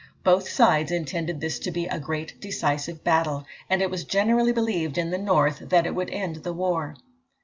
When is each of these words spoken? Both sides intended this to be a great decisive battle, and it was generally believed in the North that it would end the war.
Both 0.23 0.49
sides 0.49 0.91
intended 0.91 1.39
this 1.41 1.59
to 1.59 1.69
be 1.69 1.85
a 1.85 1.99
great 1.99 2.33
decisive 2.41 3.03
battle, 3.03 3.45
and 3.69 3.83
it 3.83 3.91
was 3.91 4.03
generally 4.03 4.51
believed 4.51 4.97
in 4.97 5.11
the 5.11 5.19
North 5.19 5.59
that 5.69 5.85
it 5.85 5.93
would 5.93 6.09
end 6.09 6.37
the 6.37 6.53
war. 6.53 6.95